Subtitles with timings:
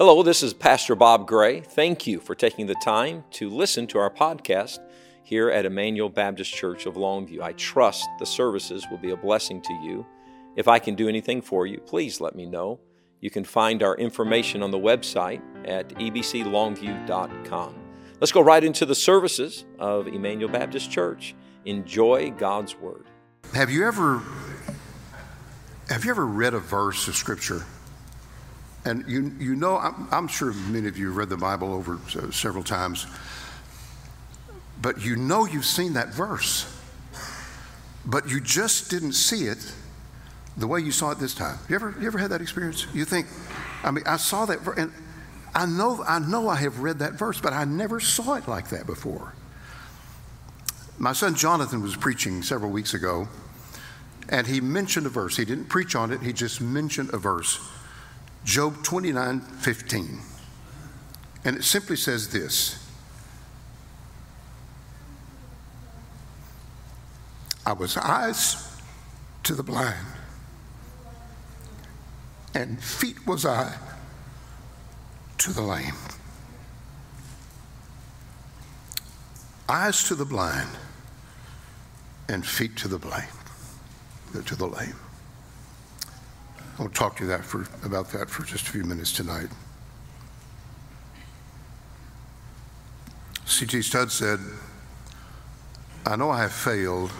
[0.00, 1.60] Hello, this is Pastor Bob Gray.
[1.60, 4.78] Thank you for taking the time to listen to our podcast
[5.22, 7.42] here at Emmanuel Baptist Church of Longview.
[7.42, 10.06] I trust the services will be a blessing to you.
[10.56, 12.80] If I can do anything for you, please let me know.
[13.20, 17.74] You can find our information on the website at ebclongview.com.
[18.20, 21.34] Let's go right into the services of Emmanuel Baptist Church.
[21.66, 23.04] Enjoy God's Word.
[23.52, 24.22] Have you ever
[25.90, 27.66] have you ever read a verse of Scripture
[28.84, 31.98] and you, you know, I'm, I'm sure many of you have read the Bible over
[32.16, 33.06] uh, several times,
[34.80, 36.66] but you know you've seen that verse,
[38.06, 39.74] but you just didn't see it
[40.56, 41.58] the way you saw it this time.
[41.68, 42.86] You ever, you ever had that experience?
[42.94, 43.26] You think,
[43.82, 44.92] I mean, I saw that, verse, and
[45.54, 48.70] I know, I know I have read that verse, but I never saw it like
[48.70, 49.34] that before.
[50.98, 53.28] My son Jonathan was preaching several weeks ago,
[54.28, 55.36] and he mentioned a verse.
[55.36, 57.58] He didn't preach on it, he just mentioned a verse.
[58.44, 60.20] Job 29 15.
[61.44, 62.80] And it simply says this
[67.64, 68.78] I was eyes
[69.44, 70.06] to the blind,
[72.54, 73.76] and feet was I
[75.38, 75.94] to the lame.
[79.68, 80.70] Eyes to the blind,
[82.28, 83.28] and feet to the blind,
[84.44, 84.96] to the lame.
[86.78, 89.48] I'll talk to you that for, about that for just a few minutes tonight.
[93.46, 93.82] C.T.
[93.82, 94.38] Studd said,
[96.06, 97.10] I know I have failed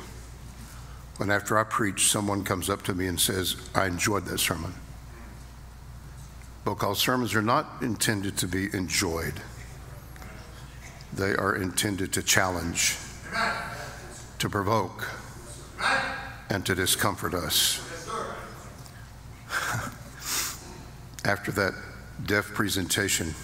[1.21, 4.73] when after I preach, someone comes up to me and says, I enjoyed that sermon.
[6.65, 9.35] Because sermons are not intended to be enjoyed,
[11.13, 12.97] they are intended to challenge,
[14.39, 15.11] to provoke,
[16.49, 17.87] and to discomfort us.
[21.31, 21.75] After that
[22.27, 23.37] deaf presentation,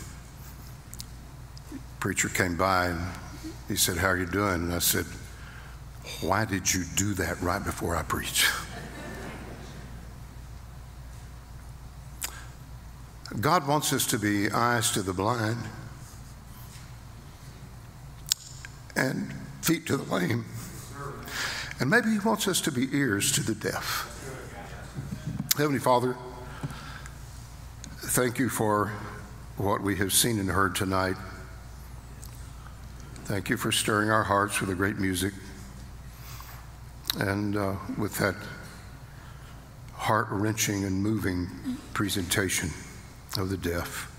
[2.00, 3.00] preacher came by and
[3.69, 4.54] he said, How are you doing?
[4.54, 5.06] And I said,
[6.20, 8.50] Why did you do that right before I preach?
[13.41, 15.58] God wants us to be eyes to the blind
[18.96, 19.32] and
[19.62, 20.44] feet to the lame.
[21.78, 24.12] And maybe He wants us to be ears to the deaf.
[25.56, 26.16] Heavenly Father,
[28.16, 28.91] thank you for
[29.59, 31.16] what we have seen and heard tonight.
[33.25, 35.34] Thank you for stirring our hearts with the great music
[37.19, 38.34] and uh, with that
[39.93, 41.47] heart wrenching and moving
[41.93, 42.71] presentation
[43.37, 44.10] of the deaf.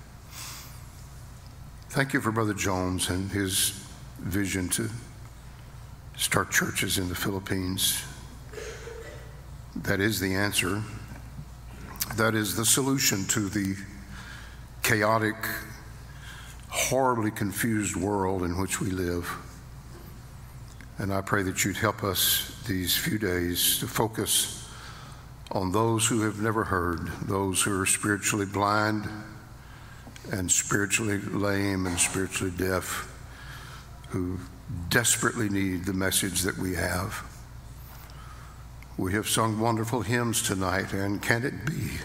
[1.90, 3.84] Thank you for Brother Jones and his
[4.20, 4.92] vision to
[6.18, 8.04] start churches in the Philippines.
[9.76, 10.84] That is the answer
[12.18, 13.76] that is the solution to the
[14.82, 15.36] chaotic,
[16.70, 19.30] horribly confused world in which we live.
[20.98, 24.68] And I pray that you'd help us these few days to focus
[25.52, 29.08] on those who have never heard, those who are spiritually blind
[30.32, 33.14] and spiritually lame and spiritually deaf,
[34.10, 34.40] who
[34.90, 37.27] desperately need the message that we have.
[38.98, 42.00] We have sung wonderful hymns tonight, and can it be?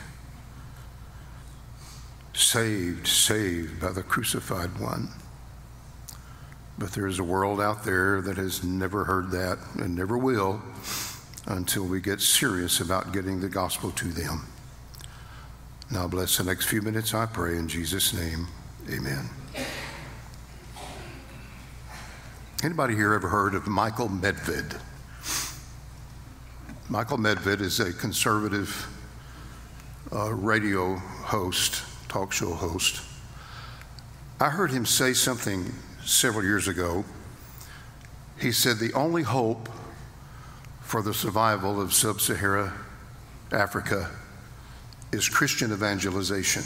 [2.34, 5.08] Saved, saved by the crucified one.
[6.76, 10.60] But there is a world out there that has never heard that and never will
[11.46, 14.46] until we get serious about getting the gospel to them.
[15.90, 18.48] Now, bless the next few minutes, I pray in Jesus' name.
[18.90, 19.30] Amen.
[22.62, 24.78] Anybody here ever heard of Michael Medved?
[26.92, 28.86] Michael Medved is a conservative
[30.14, 33.00] uh, radio host, talk show host.
[34.38, 35.72] I heard him say something
[36.04, 37.06] several years ago.
[38.38, 39.70] He said, The only hope
[40.82, 42.70] for the survival of sub Saharan
[43.52, 44.10] Africa
[45.12, 46.64] is Christian evangelization.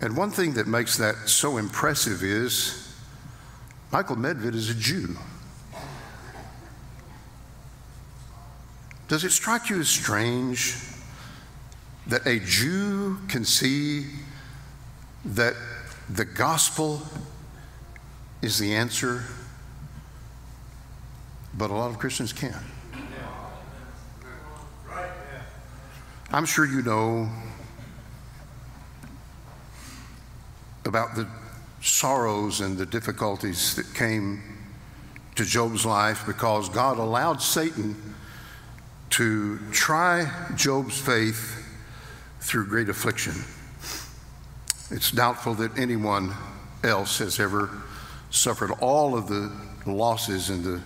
[0.00, 2.92] And one thing that makes that so impressive is
[3.92, 5.16] Michael Medved is a Jew.
[9.10, 10.76] Does it strike you as strange
[12.06, 14.06] that a Jew can see
[15.24, 15.54] that
[16.08, 17.02] the gospel
[18.40, 19.24] is the answer,
[21.54, 22.54] but a lot of Christians can't?
[26.32, 27.28] I'm sure you know
[30.84, 31.26] about the
[31.82, 34.40] sorrows and the difficulties that came
[35.34, 38.10] to Job's life because God allowed Satan
[39.10, 41.66] to try Job's faith
[42.40, 43.34] through great affliction.
[44.90, 46.34] It's doubtful that anyone
[46.82, 47.70] else has ever
[48.30, 49.52] suffered all of the
[49.86, 50.80] losses and the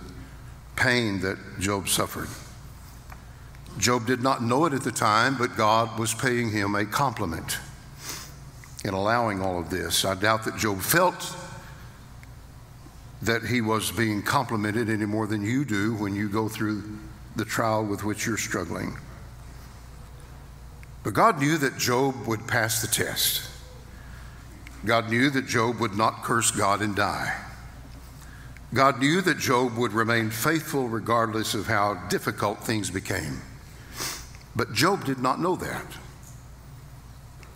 [0.75, 2.27] pain that Job suffered.
[3.77, 7.59] Job did not know it at the time, but God was paying him a compliment
[8.83, 10.05] in allowing all of this.
[10.05, 11.35] I doubt that Job felt
[13.21, 16.83] that he was being complimented any more than you do when you go through
[17.35, 18.97] the trial with which you're struggling.
[21.03, 23.49] But God knew that Job would pass the test.
[24.85, 27.35] God knew that Job would not curse God and die.
[28.73, 33.41] God knew that Job would remain faithful regardless of how difficult things became.
[34.55, 35.85] But Job did not know that.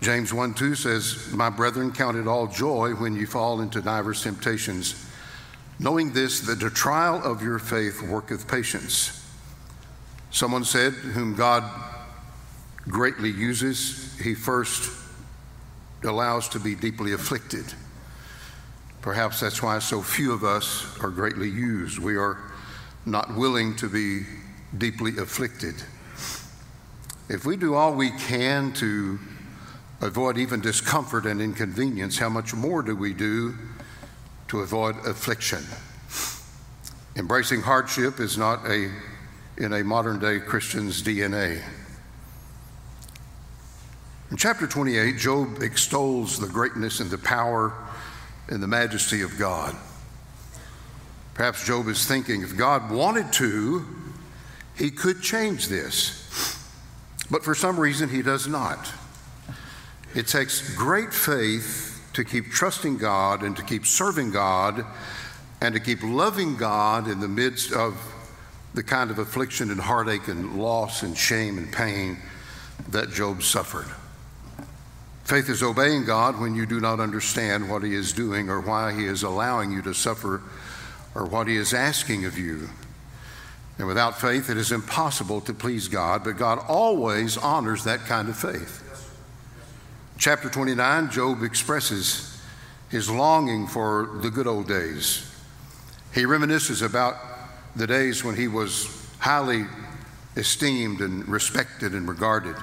[0.02, 4.24] James 1 2 says, My brethren, count it all joy when you fall into divers
[4.24, 5.06] temptations,
[5.78, 9.19] knowing this, that the trial of your faith worketh patience.
[10.32, 11.64] Someone said, Whom God
[12.88, 14.92] greatly uses, he first
[16.04, 17.66] allows to be deeply afflicted.
[19.02, 22.00] Perhaps that's why so few of us are greatly used.
[22.00, 22.38] We are
[23.06, 24.26] not willing to be
[24.78, 25.76] deeply afflicted.
[27.30, 29.20] If we do all we can to
[30.02, 33.56] avoid even discomfort and inconvenience, how much more do we do
[34.50, 35.64] to avoid affliction?
[37.16, 38.92] Embracing hardship is not a,
[39.60, 41.62] in a modern day Christian's DNA.
[44.32, 47.74] In chapter 28, Job extols the greatness and the power
[48.48, 49.76] and the majesty of God.
[51.34, 53.86] Perhaps Job is thinking if God wanted to,
[54.78, 56.16] he could change this.
[57.30, 58.92] But for some reason, he does not.
[60.16, 64.86] It takes great faith to keep trusting God and to keep serving God
[65.62, 67.96] and to keep loving God in the midst of
[68.74, 72.18] the kind of affliction and heartache and loss and shame and pain
[72.90, 73.88] that Job suffered.
[75.24, 78.94] Faith is obeying God when you do not understand what He is doing or why
[78.94, 80.42] He is allowing you to suffer
[81.14, 82.70] or what He is asking of you.
[83.78, 88.28] And without faith, it is impossible to please God, but God always honors that kind
[88.28, 88.86] of faith.
[90.18, 92.42] Chapter 29, Job expresses
[92.90, 95.34] his longing for the good old days.
[96.14, 97.16] He reminisces about
[97.80, 99.66] the days when he was highly
[100.36, 102.56] esteemed and respected and regarded.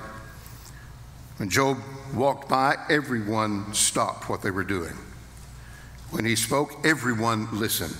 [1.38, 1.78] When Job
[2.14, 4.94] walked by, everyone stopped what they were doing.
[6.10, 7.96] When he spoke, everyone listened.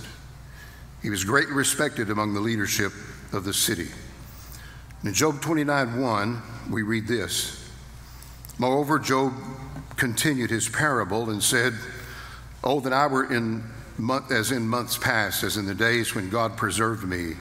[1.03, 2.93] He was greatly respected among the leadership
[3.33, 3.89] of the city.
[5.03, 7.67] In Job 29 1, we read this
[8.59, 9.33] Moreover, Job
[9.97, 11.73] continued his parable and said,
[12.63, 13.65] Oh, that I were in
[13.99, 17.35] month, as in months past, as in the days when God preserved me,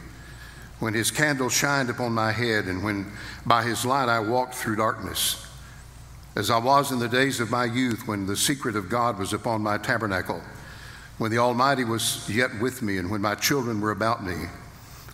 [0.80, 3.12] when his candle shined upon my head, and when
[3.46, 5.46] by his light I walked through darkness
[6.36, 9.31] as I was in the days of my youth when the secret of God was
[9.31, 10.42] upon my tabernacle,
[11.18, 14.36] when the Almighty was yet with me, and when my children were about me,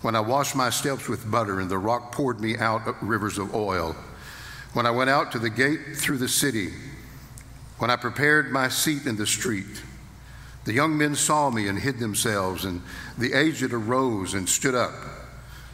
[0.01, 3.53] when I washed my steps with butter, and the rock poured me out rivers of
[3.53, 3.95] oil,
[4.73, 6.69] when I went out to the gate through the city,
[7.77, 9.83] when I prepared my seat in the street.
[10.65, 12.81] The young men saw me and hid themselves, and
[13.17, 14.93] the aged arose and stood up.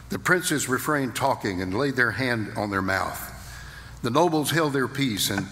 [0.08, 3.34] The princes refrained talking and laid their hand on their mouth.
[4.02, 5.46] The nobles held their peace, and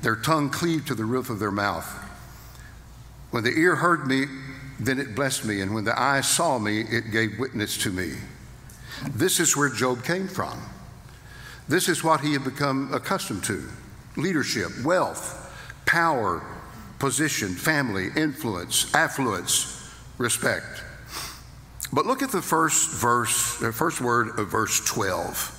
[0.00, 1.86] their tongue cleaved to the roof of their mouth.
[3.30, 4.24] When the ear heard me,
[4.80, 8.12] then it blessed me, and when the eye saw me, it gave witness to me.
[9.10, 10.62] This is where Job came from.
[11.68, 13.68] This is what he had become accustomed to
[14.16, 15.52] leadership, wealth,
[15.84, 16.42] power,
[16.98, 20.82] position, family, influence, affluence, respect.
[21.92, 25.54] But look at the first verse, the first word of verse 12.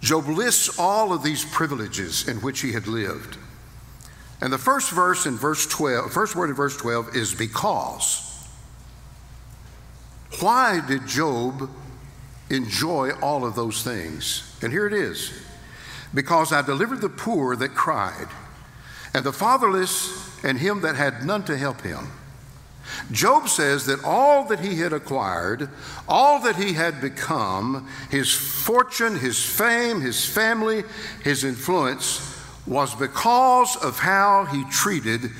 [0.00, 3.36] Job lists all of these privileges in which he had lived.
[4.40, 8.26] And the first verse in verse 12, first word in verse 12 is because.
[10.40, 11.68] Why did Job
[12.48, 14.56] enjoy all of those things?
[14.62, 15.32] And here it is
[16.14, 18.28] because I delivered the poor that cried,
[19.14, 22.08] and the fatherless, and him that had none to help him.
[23.10, 25.68] Job says that all that he had acquired,
[26.08, 30.82] all that he had become, his fortune, his fame, his family,
[31.24, 32.36] his influence,
[32.66, 35.30] was because of how he treated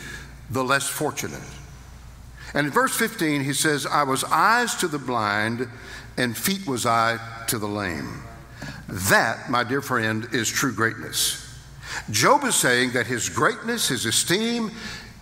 [0.50, 1.40] the less fortunate.
[2.54, 5.68] And in verse 15, he says, I was eyes to the blind,
[6.16, 8.22] and feet was I to the lame.
[8.88, 11.49] That, my dear friend, is true greatness.
[12.10, 14.70] Job is saying that his greatness, his esteem,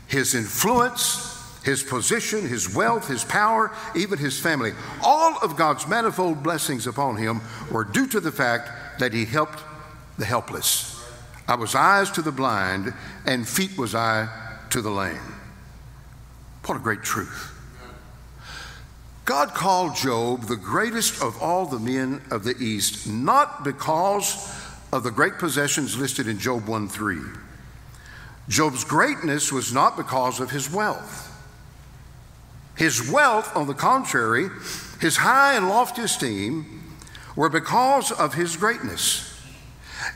[0.06, 1.34] his influence,
[1.64, 4.72] his position, his wealth, his power, even his family.
[5.02, 9.62] All of God's manifold blessings upon him were due to the fact that he helped
[10.16, 10.94] the helpless.
[11.46, 12.92] I was eyes to the blind,
[13.26, 14.28] and feet was I
[14.70, 15.34] to the lame.
[16.64, 17.54] What a great truth.
[19.24, 24.54] God called Job the greatest of all the men of the East, not because
[24.92, 27.18] of the great possessions listed in Job 1 3.
[28.48, 31.26] Job's greatness was not because of his wealth.
[32.76, 34.48] His wealth, on the contrary,
[35.00, 36.96] his high and lofty esteem,
[37.36, 39.24] were because of his greatness.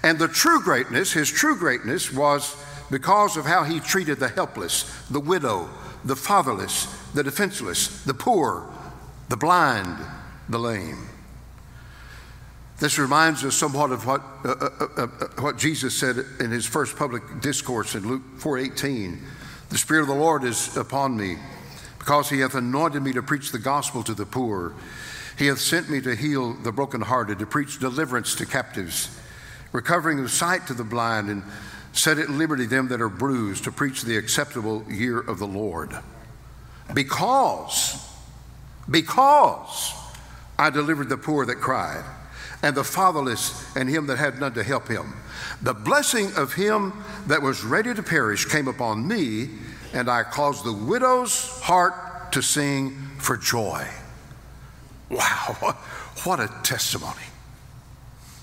[0.03, 2.57] And the true greatness, his true greatness, was
[2.91, 5.69] because of how he treated the helpless, the widow,
[6.05, 8.69] the fatherless, the defenseless, the poor,
[9.29, 9.99] the blind,
[10.49, 11.09] the lame.
[12.83, 16.67] This reminds us somewhat of what, uh, uh, uh, uh, what Jesus said in his
[16.67, 19.23] first public discourse in Luke 4:18.
[19.69, 21.39] The Spirit of the Lord is upon me,
[22.01, 24.75] because he hath anointed me to preach the gospel to the poor.
[25.39, 29.17] He hath sent me to heal the brokenhearted, to preach deliverance to captives,
[29.71, 31.45] recovering of sight to the blind, and
[31.93, 35.97] set at liberty them that are bruised, to preach the acceptable year of the Lord.
[36.93, 37.97] Because
[38.91, 39.95] because
[40.59, 42.05] I delivered the poor that cried,
[42.63, 45.15] and the fatherless, and him that had none to help him.
[45.63, 46.93] The blessing of him
[47.27, 49.51] that was ready to perish came upon me,
[49.93, 53.87] and I caused the widow's heart to sing for joy.
[55.11, 55.77] Wow,
[56.25, 57.23] what a testimony.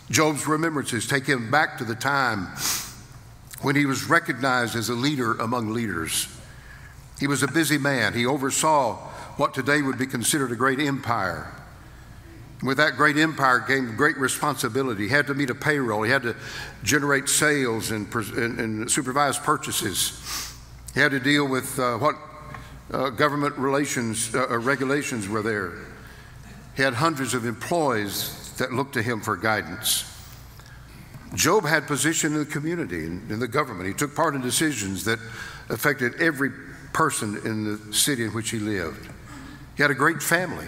[0.09, 2.47] Job's remembrances take him back to the time
[3.61, 6.27] when he was recognized as a leader among leaders.
[7.19, 8.13] He was a busy man.
[8.13, 8.95] He oversaw
[9.37, 11.51] what today would be considered a great empire.
[12.61, 15.03] With that great empire came great responsibility.
[15.03, 16.35] He had to meet a payroll, he had to
[16.83, 20.55] generate sales and, and, and supervise purchases.
[20.93, 22.15] He had to deal with uh, what
[22.91, 25.73] uh, government relations uh, uh, regulations were there.
[26.75, 30.05] He had hundreds of employees that looked to him for guidance.
[31.35, 33.87] Job had position in the community and in the government.
[33.87, 35.19] He took part in decisions that
[35.69, 36.49] affected every
[36.91, 39.09] person in the city in which he lived.
[39.77, 40.65] He had a great family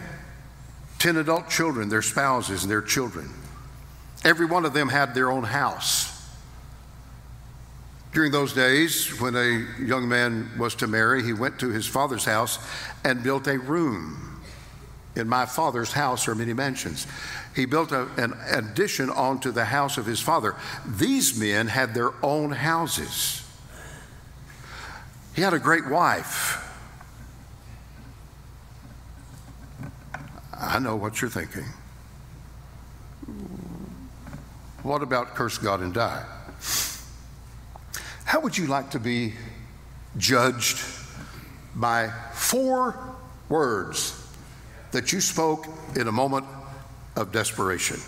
[1.02, 3.28] 10 adult children, their spouses, and their children.
[4.24, 6.08] Every one of them had their own house.
[8.14, 12.26] During those days, when a young man was to marry, he went to his father's
[12.26, 12.60] house
[13.04, 14.44] and built a room.
[15.16, 17.08] In my father's house are many mansions.
[17.56, 20.56] He built a, an addition onto the house of his father.
[20.86, 23.44] These men had their own houses.
[25.36, 26.71] He had a great wife.
[30.62, 31.66] I know what you're thinking.
[34.84, 36.24] What about curse God and die?
[38.26, 39.34] How would you like to be
[40.18, 40.80] judged
[41.76, 43.16] by four
[43.50, 44.18] words
[44.92, 45.66] that you spoke
[45.96, 46.46] in a moment
[47.16, 48.00] of desperation?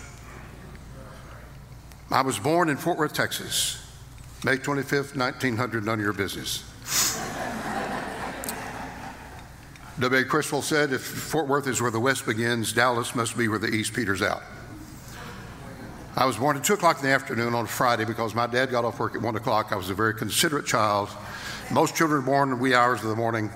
[2.10, 3.84] I was born in Fort Worth, Texas,
[4.44, 6.62] May 25th, 1900, none of your business.
[10.00, 10.24] W.
[10.24, 13.68] Criswell said, if Fort Worth is where the West begins, Dallas must be where the
[13.68, 14.42] East peters out.
[16.16, 18.70] I was born at 2 o'clock in the afternoon on a Friday because my dad
[18.70, 19.72] got off work at 1 o'clock.
[19.72, 21.10] I was a very considerate child.
[21.70, 23.50] Most children are born in wee hours of the morning.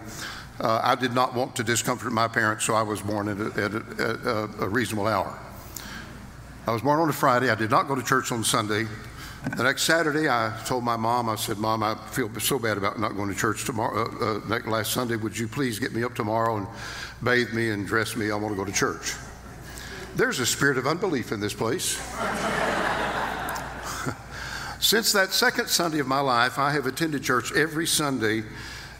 [0.61, 3.64] Uh, I did not want to discomfort my parents, so I was born at, a,
[3.64, 5.37] at, a, a, a reasonable hour.
[6.66, 7.50] I was born on a Friday.
[7.50, 8.87] I did not go to church on Sunday.
[9.56, 13.00] The next Saturday, I told my mom, I said, Mom, I feel so bad about
[13.00, 14.08] not going to church tomorrow.
[14.20, 16.66] Uh, uh, last Sunday, would you please get me up tomorrow and
[17.22, 18.30] bathe me and dress me?
[18.30, 19.14] I want to go to church.
[20.16, 21.96] There's a spirit of unbelief in this place.
[24.80, 28.42] Since that second Sunday of my life, I have attended church every Sunday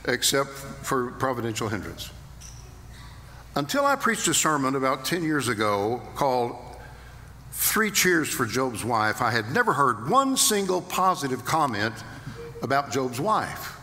[0.07, 2.11] except for providential hindrance.
[3.55, 6.57] Until I preached a sermon about 10 years ago called
[7.59, 11.93] three cheers for Job's wife, I had never heard one single positive comment
[12.63, 13.77] about Job's wife.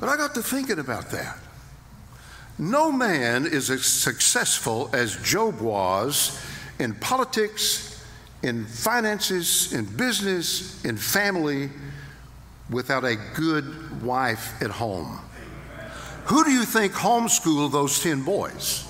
[0.00, 1.36] But I got to thinking about that.
[2.58, 6.42] No man is as successful as Job was
[6.78, 8.02] in politics,
[8.42, 11.68] in finances, in business, in family,
[12.70, 15.20] without a good wife at home.
[16.24, 18.88] Who do you think homeschooled those 10 boys?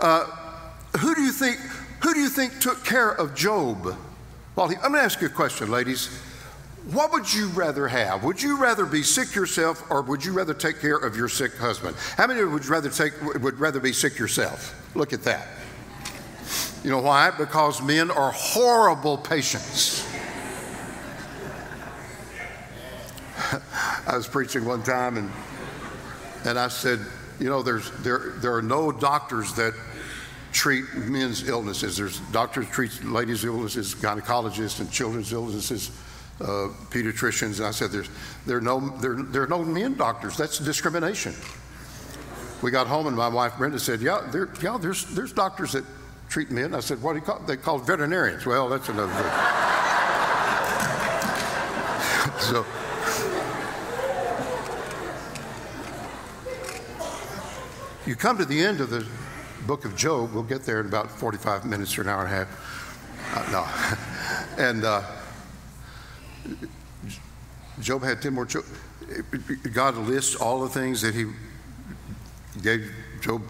[0.00, 0.24] Uh,
[0.98, 1.58] who do you think
[2.00, 3.96] who do you think took care of Job?
[4.56, 6.08] Well, I'm going to ask you a question, ladies.
[6.90, 8.24] What would you rather have?
[8.24, 11.54] Would you rather be sick yourself or would you rather take care of your sick
[11.56, 11.94] husband?
[12.16, 14.74] How many would rather take would rather be sick yourself?
[14.94, 15.48] Look at that.
[16.82, 17.30] You know why?
[17.30, 20.08] Because men are horrible patients.
[24.06, 25.30] I was preaching one time and
[26.44, 27.00] and I said,
[27.38, 29.74] you know, there's there there are no doctors that
[30.58, 31.96] treat men's illnesses.
[31.96, 35.92] There's doctors treat ladies' illnesses, gynecologists and children's illnesses,
[36.40, 37.58] uh, pediatricians.
[37.58, 38.10] And I said, there's,
[38.44, 40.36] there, are no, there, there are no men doctors.
[40.36, 41.32] That's discrimination.
[42.60, 45.84] We got home and my wife Brenda said, yeah, there, yeah there's, there's doctors that
[46.28, 46.74] treat men.
[46.74, 48.44] I said, what do you call They call veterinarians.
[48.44, 49.30] Well, that's another thing.
[52.40, 52.66] so,
[58.04, 59.06] you come to the end of the
[59.66, 60.32] book of Job.
[60.32, 62.48] We'll get there in about 45 minutes or an hour and a half.
[63.34, 63.52] Uh,
[64.56, 64.62] no.
[64.62, 65.02] and uh,
[67.80, 68.74] Job had 10 more children.
[69.72, 71.26] God lists all the things that he
[72.62, 73.42] gave Job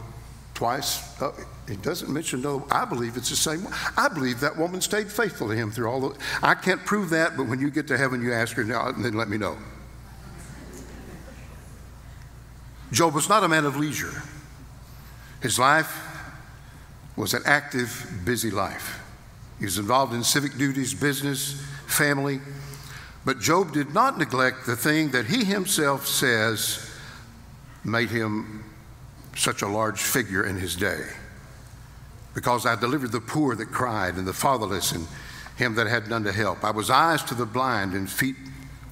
[0.55, 1.21] twice.
[1.21, 1.33] Uh,
[1.69, 2.67] he doesn't mention no.
[2.71, 3.67] I believe it's the same.
[3.97, 6.19] I believe that woman stayed faithful to him through all the.
[6.43, 9.05] I can't prove that, but when you get to heaven, you ask her now, and
[9.05, 9.57] then let me know.
[12.91, 14.23] Job was not a man of leisure.
[15.41, 16.05] His life
[17.17, 19.01] was an active, busy life.
[19.59, 22.41] He was involved in civic duties, business, family.
[23.25, 26.89] But Job did not neglect the thing that he himself says
[27.85, 28.65] made him
[29.37, 31.05] such a large figure in his day.
[32.35, 35.07] Because I delivered the poor that cried, and the fatherless, and
[35.57, 36.65] him that had none to help.
[36.65, 38.37] I was eyes to the blind, and feet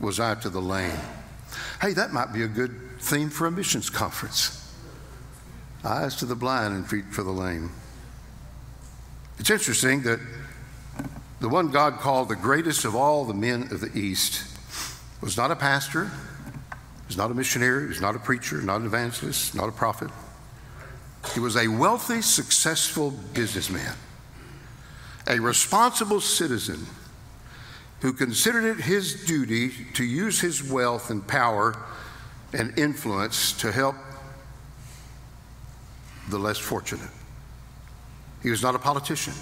[0.01, 0.99] was I to the lame.
[1.81, 4.66] Hey, that might be a good theme for a missions conference.
[5.87, 7.71] Eyes to the blind and feet for the lame.
[9.39, 10.19] It's interesting that
[11.39, 14.43] the one God called the greatest of all the men of the East
[15.21, 16.11] was not a pastor,
[17.07, 20.11] was not a missionary, was not a preacher, not an evangelist, not a prophet.
[21.35, 23.95] He was a wealthy, successful businessman,
[25.29, 26.85] a responsible citizen
[28.01, 31.77] who considered it his duty to use his wealth and power
[32.53, 33.95] and influence to help
[36.29, 37.11] the less fortunate.
[38.43, 39.35] He was not a politician.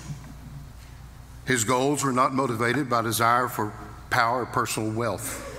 [1.46, 3.72] His goals were not motivated by desire for
[4.10, 5.50] power or personal wealth.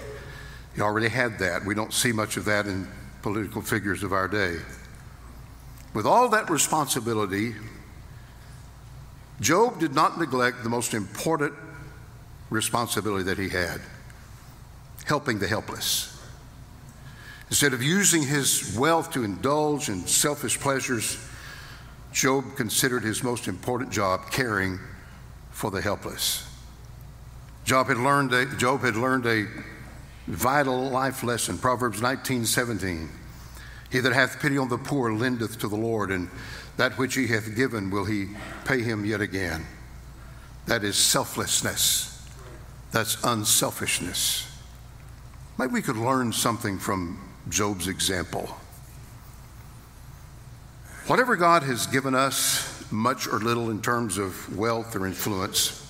[0.75, 1.65] He already had that.
[1.65, 2.87] We don't see much of that in
[3.21, 4.57] political figures of our day.
[5.93, 7.55] With all that responsibility,
[9.39, 11.53] Job did not neglect the most important
[12.49, 13.81] responsibility that he had
[15.05, 16.14] helping the helpless.
[17.49, 21.17] Instead of using his wealth to indulge in selfish pleasures,
[22.11, 24.79] Job considered his most important job caring
[25.51, 26.47] for the helpless.
[27.65, 29.47] Job had learned a, Job had learned a
[30.27, 31.57] vital life lesson.
[31.57, 33.09] Proverbs 19:17.
[33.91, 36.29] He that hath pity on the poor lendeth to the Lord, and
[36.77, 38.29] that which he hath given will he
[38.65, 39.65] pay him yet again.
[40.65, 42.11] That is selflessness.
[42.91, 44.47] That's unselfishness.
[45.57, 48.55] Maybe we could learn something from Job's example.
[51.07, 55.85] Whatever God has given us, much or little in terms of wealth or influence,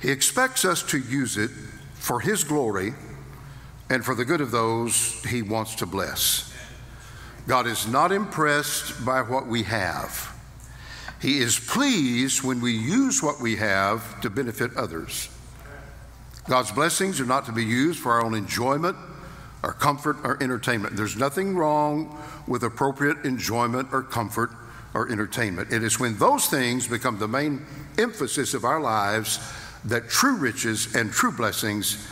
[0.00, 1.50] He expects us to use it
[1.94, 2.94] for His glory
[3.90, 6.52] and for the good of those He wants to bless.
[7.46, 10.34] God is not impressed by what we have.
[11.20, 15.28] He is pleased when we use what we have to benefit others.
[16.48, 18.96] God's blessings are not to be used for our own enjoyment
[19.64, 20.94] or comfort or entertainment.
[20.94, 24.50] There's nothing wrong with appropriate enjoyment or comfort
[24.92, 25.72] or entertainment.
[25.72, 27.64] It is when those things become the main
[27.98, 29.40] emphasis of our lives
[29.86, 32.06] that true riches and true blessings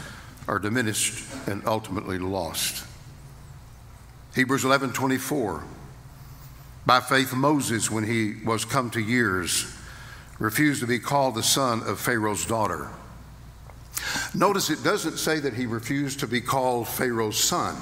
[0.49, 2.87] are diminished and ultimately lost.
[4.35, 5.63] Hebrews 11:24
[6.87, 9.67] By faith Moses when he was come to years
[10.39, 12.89] refused to be called the son of Pharaoh's daughter
[14.35, 17.77] Notice it doesn't say that he refused to be called Pharaoh's son,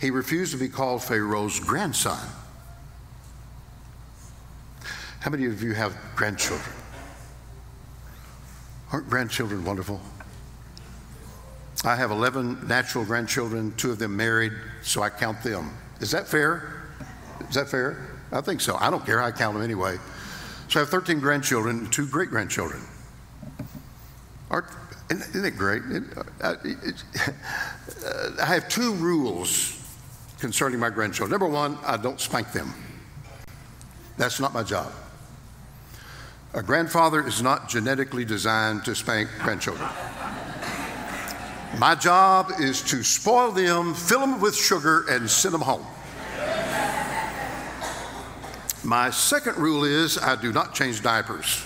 [0.00, 2.18] he refused to be called Pharaoh's grandson.
[5.20, 6.74] How many of you have grandchildren?
[8.92, 10.00] Aren't grandchildren wonderful?
[11.84, 15.70] I have 11 natural grandchildren, two of them married, so I count them.
[16.00, 16.82] Is that fair?
[17.48, 18.08] Is that fair?
[18.32, 18.76] I think so.
[18.80, 19.22] I don't care.
[19.22, 19.98] I count them anyway.
[20.68, 22.82] So I have 13 grandchildren and two great grandchildren.
[24.50, 24.66] Aren't,
[25.10, 25.82] isn't it great?
[25.90, 26.02] It,
[26.40, 27.04] uh, it,
[28.06, 29.74] uh, I have two rules
[30.38, 31.30] concerning my grandchildren.
[31.30, 32.72] Number one, I don't spank them.
[34.16, 34.92] That's not my job.
[36.54, 39.88] A grandfather is not genetically designed to spank grandchildren.
[41.78, 45.86] My job is to spoil them, fill them with sugar, and send them home.
[48.82, 51.62] My second rule is I do not change diapers.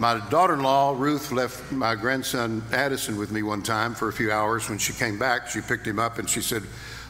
[0.00, 4.12] My daughter in law, Ruth, left my grandson Addison with me one time for a
[4.14, 4.66] few hours.
[4.66, 6.62] When she came back, she picked him up and she said,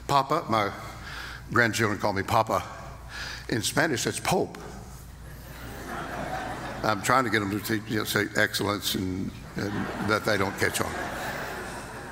[0.09, 0.73] Papa, my
[1.53, 2.65] grandchildren call me Papa.
[3.49, 4.59] In Spanish, that's Pope.
[6.83, 9.73] I'm trying to get them to teach, you know, say excellence and, and
[10.09, 10.93] that they don't catch on.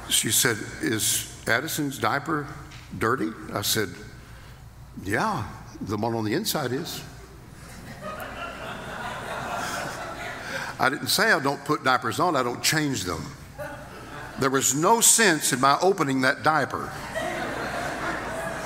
[0.08, 2.46] She said, Is Addison's diaper
[2.96, 3.32] dirty?
[3.52, 3.88] I said,
[5.02, 5.44] Yeah,
[5.80, 7.02] the one on the inside is.
[10.80, 13.24] I didn't say I don't put diapers on, I don't change them.
[14.38, 16.92] There was no sense in my opening that diaper.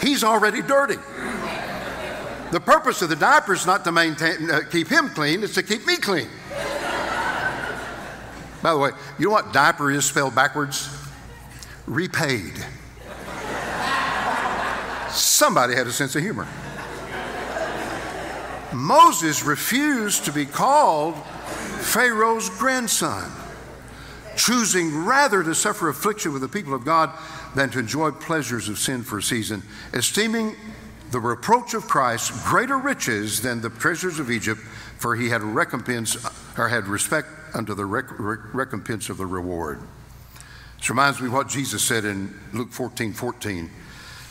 [0.03, 0.97] He's already dirty.
[2.51, 5.63] The purpose of the diaper is not to maintain, uh, keep him clean, it's to
[5.63, 6.29] keep me clean.
[8.63, 10.89] By the way, you know what diaper is spelled backwards?
[11.87, 12.53] Repaid.
[15.11, 16.47] Somebody had a sense of humor.
[18.73, 21.15] Moses refused to be called
[21.83, 23.31] Pharaoh's grandson,
[24.37, 27.11] choosing rather to suffer affliction with the people of God
[27.55, 30.57] than to enjoy pleasures of sin for a season, esteeming
[31.11, 34.61] the reproach of Christ greater riches than the treasures of Egypt,
[34.99, 36.17] for he had recompense
[36.57, 38.19] or had respect unto the rec-
[38.55, 39.81] recompense of the reward.
[40.79, 43.71] This reminds me of what Jesus said in Luke 14 14.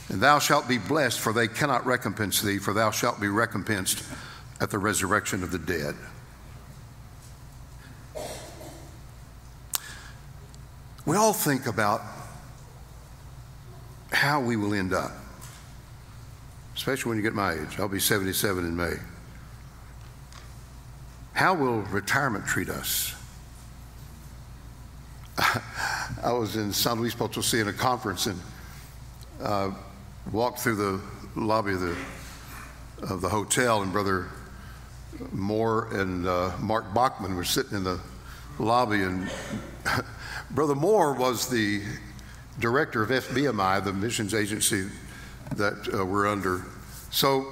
[0.09, 4.03] And thou shalt be blessed, for they cannot recompense thee, for thou shalt be recompensed
[4.59, 5.95] at the resurrection of the dead.
[11.11, 12.01] We all think about
[14.13, 15.11] how we will end up,
[16.73, 17.77] especially when you get my age.
[17.79, 18.93] I'll be 77 in May.
[21.33, 23.13] How will retirement treat us?
[25.37, 28.39] I was in San Luis Potosi in a conference and
[29.41, 29.71] uh,
[30.31, 31.01] walked through the
[31.35, 31.97] lobby of the,
[33.01, 34.29] of the hotel, and Brother
[35.33, 37.99] Moore and uh, Mark Bachman were sitting in the
[38.59, 39.29] lobby, and
[40.53, 41.81] Brother Moore was the
[42.59, 44.89] director of FBMI, the missions agency
[45.55, 46.65] that uh, we're under.
[47.09, 47.47] So,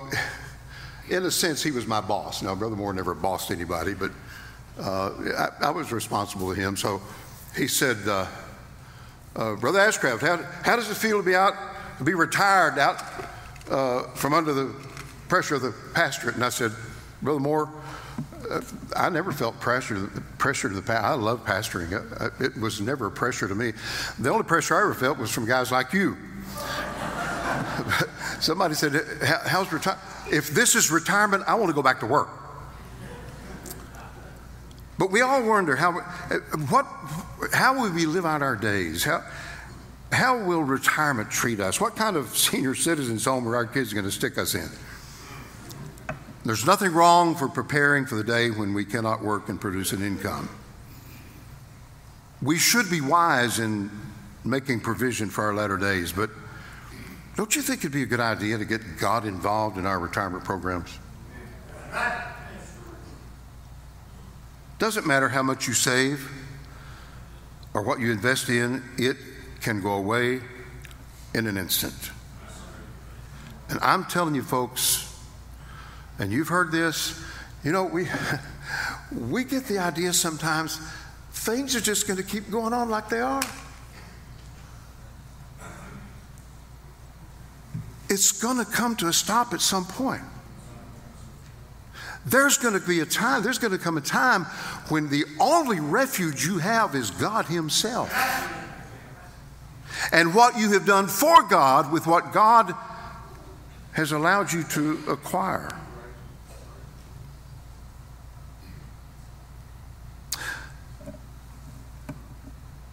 [1.09, 2.41] in a sense, he was my boss.
[2.41, 4.11] Now, Brother Moore never bossed anybody, but
[4.77, 5.11] uh,
[5.61, 6.75] I, I, was responsible to him.
[6.75, 7.01] So
[7.55, 8.27] he said, uh,
[9.35, 11.53] uh Brother Ashcraft, how, how, does it feel to be out,
[11.99, 13.01] to be retired out
[13.69, 14.75] uh, from under the
[15.29, 16.35] pressure of the pastorate?
[16.35, 16.73] And I said,
[17.21, 17.69] Brother Moore,
[18.95, 20.07] I never felt pressure,
[20.37, 21.03] pressure to the past.
[21.03, 21.93] I love pastoring.
[21.93, 23.73] Uh, it was never a pressure to me.
[24.19, 26.17] The only pressure I ever felt was from guys like you.
[28.39, 28.93] Somebody said,
[29.45, 30.05] "How's retirement?
[30.31, 32.29] If this is retirement, I want to go back to work."
[34.97, 36.03] But we all wonder how uh,
[36.69, 36.85] what
[37.53, 39.03] how will we live out our days?
[39.03, 39.23] How
[40.11, 41.79] how will retirement treat us?
[41.79, 44.69] What kind of senior citizens home are our kids going to stick us in?
[46.49, 50.01] There's nothing wrong for preparing for the day when we cannot work and produce an
[50.01, 50.49] income.
[52.41, 53.91] We should be wise in
[54.43, 56.31] making provision for our latter days, but
[57.35, 60.43] don't you think it'd be a good idea to get God involved in our retirement
[60.43, 60.97] programs?
[64.79, 66.31] Doesn't matter how much you save
[67.75, 69.17] or what you invest in, it
[69.61, 70.41] can go away
[71.35, 72.09] in an instant.
[73.69, 75.08] And I'm telling you, folks,
[76.19, 77.23] and you've heard this.
[77.63, 78.07] You know, we,
[79.11, 80.79] we get the idea sometimes
[81.31, 83.41] things are just going to keep going on like they are.
[88.09, 90.23] It's going to come to a stop at some point.
[92.25, 94.45] There's going to be a time, there's going to come a time
[94.89, 98.13] when the only refuge you have is God Himself.
[100.11, 102.73] And what you have done for God with what God
[103.93, 105.69] has allowed you to acquire.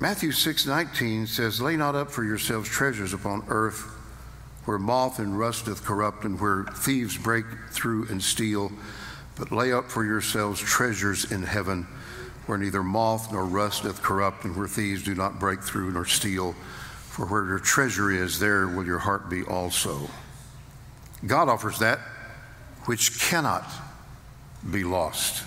[0.07, 3.91] Matthew 6:19 says, "Lay not up for yourselves treasures upon earth,
[4.65, 8.71] where moth and rust doth corrupt, and where thieves break through and steal,
[9.35, 11.89] but lay up for yourselves treasures in heaven,
[12.47, 16.05] where neither moth nor rust doth corrupt, and where thieves do not break through nor
[16.05, 16.55] steal.
[17.11, 20.09] For where your treasure is, there will your heart be also."
[21.27, 21.99] God offers that
[22.85, 23.69] which cannot
[24.71, 25.43] be lost.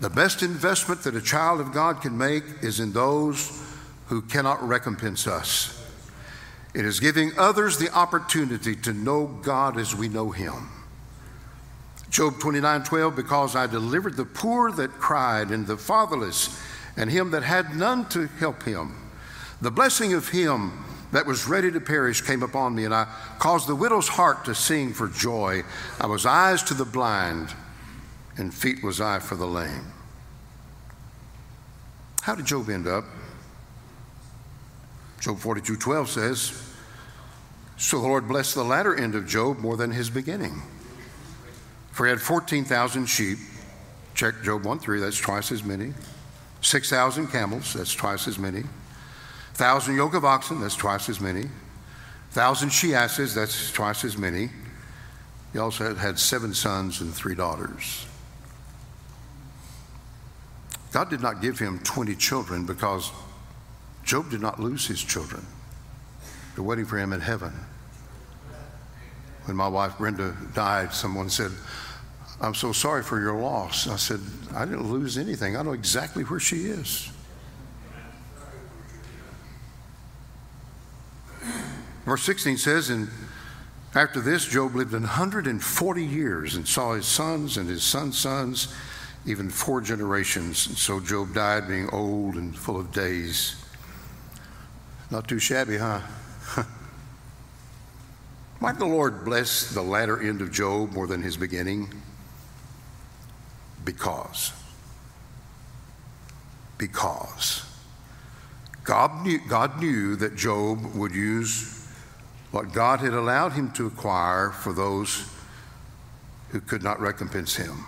[0.00, 3.62] The best investment that a child of God can make is in those
[4.08, 5.72] who cannot recompense us.
[6.74, 10.68] It is giving others the opportunity to know God as we know Him.
[12.10, 16.60] Job 29 12, because I delivered the poor that cried, and the fatherless,
[16.96, 18.94] and him that had none to help him.
[19.60, 23.06] The blessing of him that was ready to perish came upon me, and I
[23.38, 25.62] caused the widow's heart to sing for joy.
[26.00, 27.52] I was eyes to the blind
[28.36, 29.92] and feet was I for the lame.
[32.22, 33.04] How did Job end up?
[35.20, 36.72] Job 42 12 says,
[37.76, 40.62] So the Lord blessed the latter end of Job more than his beginning.
[41.92, 43.38] For he had 14,000 sheep.
[44.14, 45.94] Check Job 1 3, that's twice as many.
[46.62, 48.62] 6,000 camels, that's twice as many.
[48.62, 51.42] 1,000 yoke of oxen, that's twice as many.
[51.42, 54.50] 1,000 she asses, that's twice as many.
[55.52, 58.06] He also had, had seven sons and three daughters.
[60.96, 63.10] God did not give him 20 children because
[64.02, 65.44] Job did not lose his children.
[66.54, 67.52] They're waiting for him in heaven.
[69.44, 71.50] When my wife Brenda died, someone said,
[72.40, 73.86] I'm so sorry for your loss.
[73.86, 74.20] I said,
[74.54, 75.54] I didn't lose anything.
[75.54, 77.10] I know exactly where she is.
[82.06, 83.10] Verse 16 says, And
[83.94, 88.74] after this, Job lived 140 years and saw his sons and his sons' sons,
[89.26, 90.66] even four generations.
[90.68, 93.56] And so Job died being old and full of days.
[95.10, 96.00] Not too shabby, huh?
[98.76, 101.88] Did the Lord bless the latter end of Job more than his beginning?
[103.84, 104.52] Because.
[106.76, 107.64] Because.
[108.84, 111.88] God knew, God knew that Job would use
[112.50, 115.28] what God had allowed him to acquire for those
[116.50, 117.86] who could not recompense him.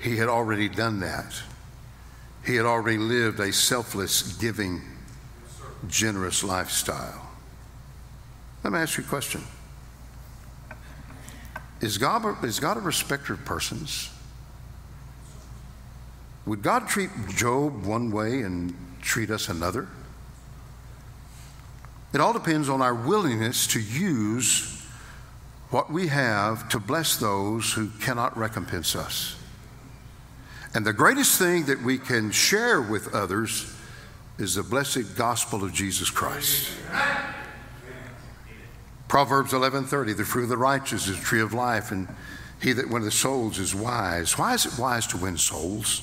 [0.00, 1.34] He had already done that.
[2.44, 4.80] He had already lived a selfless, giving,
[5.88, 7.28] generous lifestyle.
[8.64, 9.42] Let me ask you a question
[11.80, 14.10] Is God, is God a respecter of persons?
[16.46, 19.86] Would God treat Job one way and treat us another?
[22.12, 24.84] It all depends on our willingness to use
[25.68, 29.39] what we have to bless those who cannot recompense us.
[30.74, 33.74] And the greatest thing that we can share with others
[34.38, 36.70] is the blessed gospel of Jesus Christ.
[39.08, 42.06] Proverbs 11:30 the fruit of the righteous is a tree of life and
[42.62, 44.38] he that winneth souls is wise.
[44.38, 46.02] Why is it wise to win souls?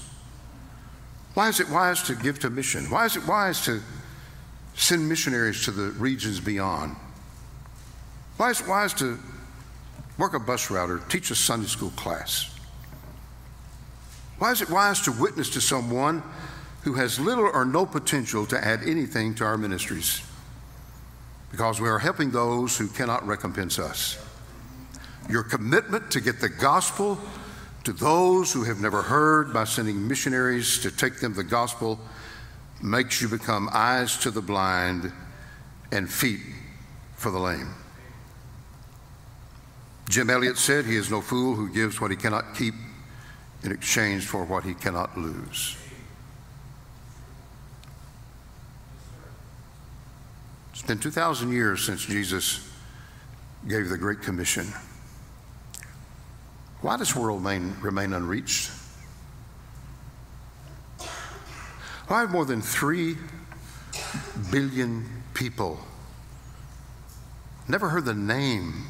[1.33, 2.89] Why is it wise to give to mission?
[2.89, 3.81] Why is it wise to
[4.75, 6.95] send missionaries to the regions beyond?
[8.37, 9.19] Why is it wise to
[10.17, 12.56] work a bus route or teach a Sunday school class?
[14.39, 16.21] Why is it wise to witness to someone
[16.83, 20.21] who has little or no potential to add anything to our ministries?
[21.51, 24.23] Because we are helping those who cannot recompense us.
[25.29, 27.19] Your commitment to get the gospel
[27.83, 31.99] to those who have never heard by sending missionaries to take them the gospel
[32.81, 35.11] makes you become eyes to the blind
[35.91, 36.41] and feet
[37.15, 37.73] for the lame.
[40.09, 42.73] Jim Elliot said, He is no fool who gives what he cannot keep
[43.63, 45.77] in exchange for what he cannot lose.
[50.71, 52.71] It's been 2,000 years since Jesus
[53.67, 54.67] gave the Great Commission.
[56.81, 58.71] Why does world remain, remain unreached?
[62.07, 63.17] Why have more than 3
[64.51, 65.79] billion people
[67.67, 68.85] never heard the name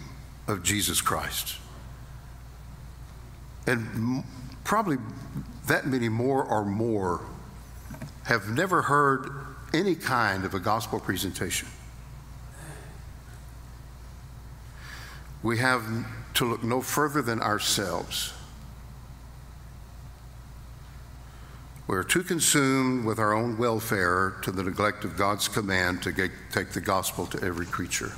[0.48, 1.56] of Jesus Christ?
[3.66, 4.24] And
[4.68, 4.98] probably
[5.66, 7.26] that many more or more
[8.26, 9.30] have never heard
[9.74, 11.68] any kind of a gospel presentation.
[15.42, 15.84] We have
[16.36, 18.34] to look no further than ourselves
[21.88, 26.32] We're too consumed with our own welfare to the neglect of God's command to get,
[26.52, 28.12] take the gospel to every creature.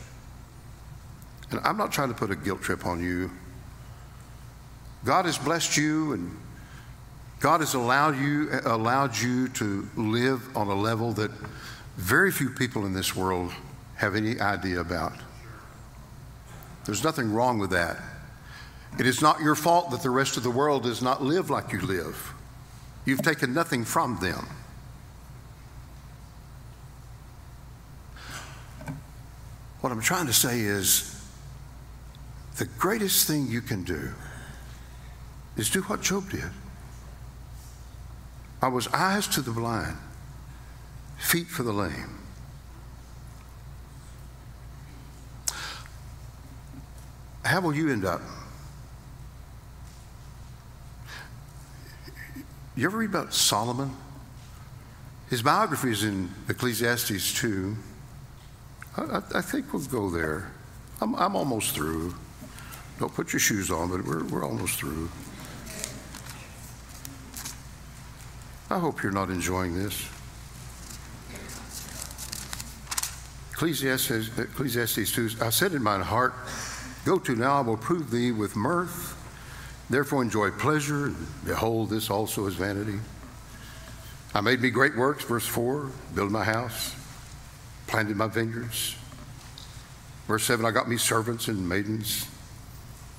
[1.51, 3.29] And I'm not trying to put a guilt trip on you.
[5.03, 6.37] God has blessed you and
[7.39, 11.31] God has allowed you, allowed you to live on a level that
[11.95, 13.53] very few people in this world
[13.95, 15.13] have any idea about.
[16.85, 17.97] There's nothing wrong with that.
[18.97, 21.71] It is not your fault that the rest of the world does not live like
[21.71, 22.33] you live.
[23.05, 24.47] You've taken nothing from them.
[29.81, 31.15] What I'm trying to say is
[32.57, 34.11] the greatest thing you can do
[35.59, 36.49] is do what Job did.
[38.61, 39.97] I was eyes to the blind,
[41.17, 42.17] feet for the lame.
[47.43, 48.21] How will you end up?
[52.75, 53.91] You ever read about Solomon?
[55.29, 57.75] His biography is in Ecclesiastes 2.
[58.97, 60.51] I, I think we'll go there.
[61.01, 62.13] I'm, I'm, almost through.
[62.99, 65.09] Don't put your shoes on, but we're, we're almost through.
[68.71, 70.07] I hope you're not enjoying this.
[73.51, 76.33] Ecclesiastes, Ecclesiastes 2 I said in mine heart,
[77.03, 79.15] Go to now, I will prove thee with mirth.
[79.89, 82.99] Therefore enjoy pleasure, and behold, this also is vanity.
[84.35, 86.95] I made me great works, verse 4, build my house,
[87.87, 88.95] planted my vineyards.
[90.27, 92.27] Verse 7, I got me servants and maidens,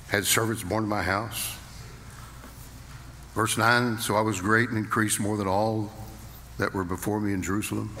[0.07, 1.57] had servants born in my house.
[3.33, 5.91] Verse 9, so I was great and increased more than all
[6.57, 7.95] that were before me in Jerusalem.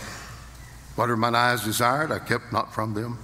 [0.95, 3.17] Whatever mine eyes desired, I kept not from them.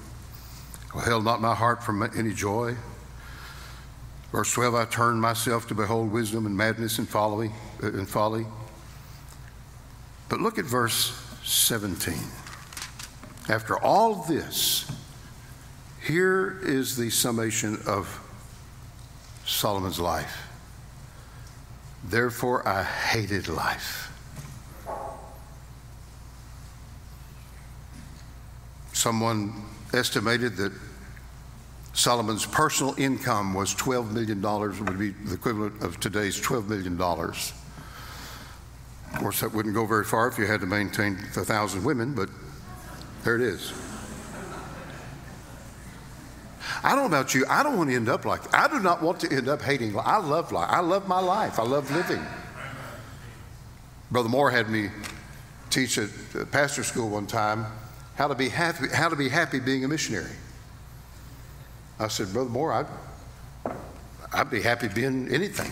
[0.96, 2.76] I held not my heart from any joy.
[4.32, 7.52] Verse 12, I turned myself to behold wisdom and madness and folly.
[7.84, 8.46] Uh, and folly.
[10.30, 12.14] But look at verse 17.
[13.50, 14.90] After all this,
[16.06, 18.22] here is the summation of
[19.46, 20.47] Solomon's life.
[22.08, 24.12] Therefore, I hated life.
[28.94, 29.54] Someone
[29.94, 30.72] estimated that
[31.94, 37.02] Solomon's personal income was $12 million, would be the equivalent of today's $12 million.
[37.02, 37.54] Of
[39.20, 42.30] course, that wouldn't go very far if you had to maintain a thousand women, but
[43.24, 43.74] there it is.
[46.84, 47.46] I don't know about you.
[47.50, 49.98] I don't want to end up like I do not want to end up hating.
[49.98, 50.70] I love life.
[50.70, 51.60] I love my life.
[51.60, 52.24] I love living.
[54.10, 54.90] Brother Moore had me
[55.70, 56.10] teach at
[56.52, 57.66] pastor school one time
[58.16, 60.32] how to be happy, how to be happy being a missionary.
[62.00, 62.88] I said, Brother Moore, I'd,
[64.34, 65.72] I'd be happy being anything.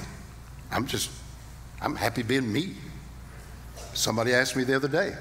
[0.71, 1.11] I'm just,
[1.81, 2.75] I'm happy being me.
[3.93, 5.15] Somebody asked me the other day,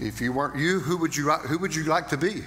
[0.00, 2.42] if you weren't you, who would you, who would you like to be?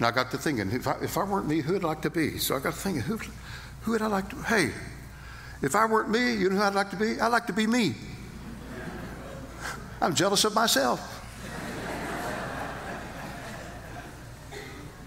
[0.00, 2.00] And I got to thinking, if I, if I weren't me, who would I like
[2.02, 2.38] to be?
[2.38, 3.18] So I got to thinking, who,
[3.82, 4.70] who would I like to, hey,
[5.60, 7.20] if I weren't me, you know who I'd like to be?
[7.20, 7.94] I'd like to be me.
[10.00, 11.18] I'm jealous of myself.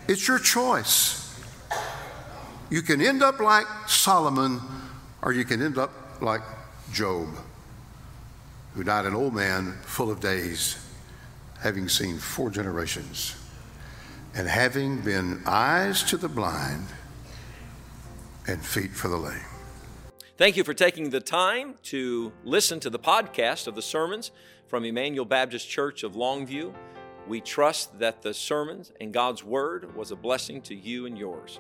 [0.08, 1.42] It's your choice.
[2.70, 4.62] You can end up like Solomon,
[5.24, 6.42] or you can end up like
[6.92, 7.30] Job,
[8.76, 10.78] who died an old man full of days,
[11.62, 13.43] having seen four generations,
[14.36, 16.88] and having been eyes to the blind
[18.48, 19.40] and feet for the lame.
[20.38, 24.32] Thank you for taking the time to listen to the podcast of the sermons
[24.68, 26.74] from Emmanuel Baptist Church of Longview.
[27.28, 31.60] We trust that the sermons and God's Word was a blessing to you and yours.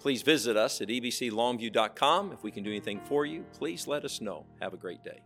[0.00, 2.32] Please visit us at ebclongview.com.
[2.32, 4.44] If we can do anything for you, please let us know.
[4.60, 5.20] Have a great day.